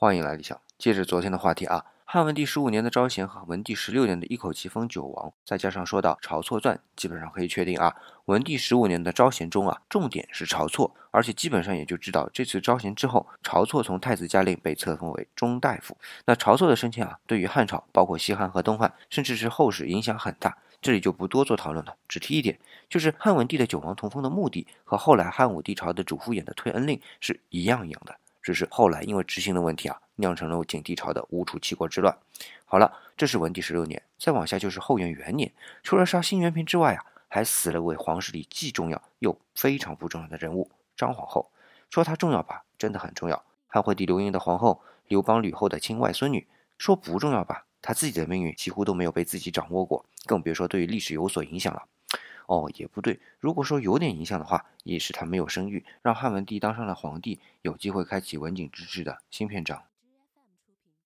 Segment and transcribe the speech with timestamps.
[0.00, 0.56] 欢迎来理想。
[0.78, 15.96] 接着昨天的话题啊，汉文帝十五年的招贤和文帝十六年的一口气封九王，再加上说到晁错传，基本上可以确定啊，文帝十五年的招贤中啊，重点是晁错，而且基本上也就知道这次招贤之后，晁错从太子加令被册封为中大夫。
[16.26, 20.56] 那晁错的升迁啊，对于汉朝，包括西汉和东汉，甚至是后世影响很大。
[20.80, 22.56] 这里就不多做讨论了，只提一点，
[22.88, 28.14] 就是汉文帝的九王同封的目的和后来汉武帝朝的主父偃的退恩令是一样一样的。
[28.42, 32.16] 只是后来因为执行的问题啊，酿成了景帝朝的吴楚七国之乱。
[32.64, 35.52] 好了，这是文帝十六年，再往下就是后元元年。
[35.82, 41.50] 除了杀辛元平之外啊，还死了位皇室里既重要又非常不重要的人物——张皇后。
[41.90, 43.44] 说她重要吧，真的很重要。
[43.66, 46.46] 汉惠帝刘盈的皇后，刘邦吕后的亲外孙女。
[46.78, 51.82] 说不重要吧，她自己的命运几乎都没有被自己掌握过，更别说对于历史有所影响了。
[52.48, 53.20] 哦，也不对。
[53.38, 59.82] 如果说有点影响的话，也是他没有生育，让汉文帝当上了皇帝，有机会开启文景之治的新篇章。